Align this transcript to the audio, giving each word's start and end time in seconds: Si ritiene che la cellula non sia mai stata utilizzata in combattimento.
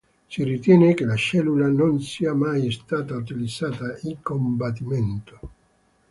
Si 0.27 0.43
ritiene 0.43 0.95
che 0.95 1.05
la 1.05 1.15
cellula 1.15 1.67
non 1.67 2.01
sia 2.01 2.33
mai 2.33 2.71
stata 2.71 3.13
utilizzata 3.13 3.95
in 4.05 4.17
combattimento. 4.23 5.39